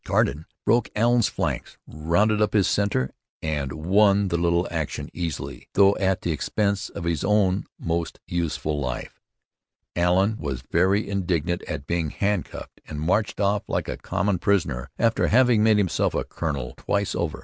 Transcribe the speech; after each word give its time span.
Carden 0.03 0.47
broke 0.65 0.89
Allen's 0.95 1.27
flanks 1.27 1.77
rounded 1.85 2.41
up 2.41 2.53
his 2.53 2.65
centre, 2.67 3.11
and 3.43 3.71
won 3.71 4.29
the 4.29 4.37
little 4.37 4.67
action 4.71 5.11
easily, 5.13 5.67
though 5.75 5.95
at 5.97 6.23
the 6.23 6.31
expense 6.31 6.89
of 6.89 7.03
his 7.03 7.23
own 7.23 7.65
most 7.77 8.19
useful 8.25 8.79
life. 8.79 9.19
Allen 9.95 10.37
was 10.39 10.63
very 10.63 11.07
indignant 11.07 11.61
at 11.67 11.85
being 11.85 12.09
handcuffed 12.09 12.81
and 12.87 12.99
marched 12.99 13.39
off 13.39 13.69
like 13.69 13.87
a 13.87 13.95
common 13.95 14.39
prisoner 14.39 14.89
after 14.97 15.27
having 15.27 15.61
made 15.61 15.77
himself 15.77 16.15
a 16.15 16.23
colonel 16.23 16.73
twice 16.77 17.13
over. 17.13 17.39